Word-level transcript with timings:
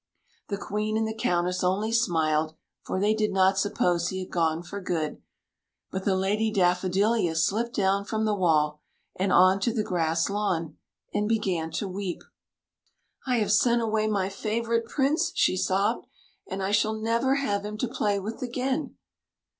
The 0.47 0.57
Queen 0.57 0.97
and 0.97 1.07
the 1.07 1.13
Countess 1.13 1.63
only 1.63 1.91
smiled, 1.91 2.55
for 2.81 2.99
they 2.99 3.13
did 3.13 3.31
not 3.31 3.59
suppose 3.59 4.07
he 4.07 4.21
had 4.21 4.31
gone 4.31 4.63
for 4.63 4.81
good; 4.81 5.21
but 5.91 6.05
the 6.05 6.15
Lady 6.15 6.51
Daffodilia 6.51 7.35
slipped 7.35 7.75
down 7.75 8.05
from 8.05 8.25
the 8.25 8.33
wall 8.33 8.81
and 9.15 9.31
on 9.31 9.59
to 9.59 9.71
the 9.71 9.83
grass 9.83 10.27
lawn, 10.27 10.75
and 11.13 11.29
began 11.29 11.69
to 11.73 11.87
weep." 11.87 12.23
I 13.27 13.35
have 13.35 13.51
sent 13.51 13.83
away 13.83 14.07
my 14.07 14.27
favourite 14.27 14.85
Prince," 14.85 15.33
she 15.35 15.55
sobbed,'' 15.55 16.07
and 16.49 16.63
I 16.63 16.71
shall 16.71 16.93
never 16.99 17.35
have 17.35 17.63
him 17.63 17.77
to 17.77 17.87
play 17.87 18.17
with 18.19 18.41
again." 18.41 18.95